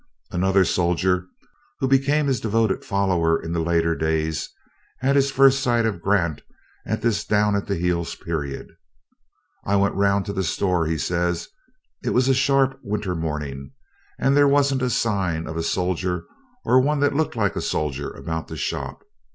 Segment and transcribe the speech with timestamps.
[0.31, 1.27] Another soldier,
[1.79, 4.49] who became his devoted follower in the later days,
[4.97, 6.41] had his first sight of Grant
[6.87, 8.71] at this down at the heels period.
[9.63, 11.49] "I went round to the store," he says;
[12.03, 13.73] "it was a sharp winter morning,
[14.17, 16.23] and there wasn't a sign of a soldier
[16.65, 19.03] or one that looked like a soldier about the shop.